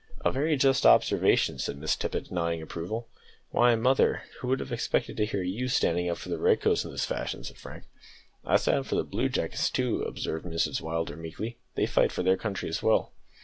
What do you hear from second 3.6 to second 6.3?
mother, who would have expected to hear you standing up for